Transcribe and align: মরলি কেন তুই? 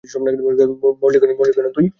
মরলি 0.03 1.17
কেন 1.19 1.67
তুই? 1.75 1.85